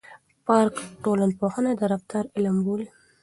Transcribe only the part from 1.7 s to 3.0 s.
د رفتار علم بولي.